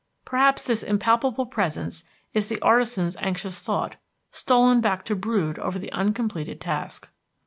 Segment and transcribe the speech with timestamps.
[0.25, 2.03] Perhaps this impalpable presence
[2.33, 3.97] is the artisan's anxious thought,
[4.31, 7.07] stolen back to brood over the uncompleted task.